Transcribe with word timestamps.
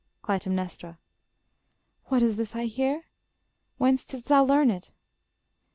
Cly. 0.23 0.39
What 2.05 2.23
is 2.23 2.35
this 2.37 2.55
I 2.55 2.65
hear? 2.65 3.03
Whence 3.77 4.03
didst 4.03 4.29
thou 4.29 4.43
learn 4.43 4.71
it? 4.71 4.93